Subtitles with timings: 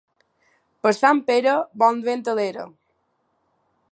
[0.85, 1.53] Per Sant Pere,
[1.83, 2.67] bon vent a l'era.